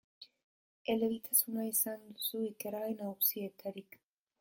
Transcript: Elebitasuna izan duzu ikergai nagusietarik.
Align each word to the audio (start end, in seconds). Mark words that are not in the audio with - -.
Elebitasuna 0.93 1.67
izan 1.73 2.03
duzu 2.09 2.43
ikergai 2.49 2.93
nagusietarik. 3.01 4.07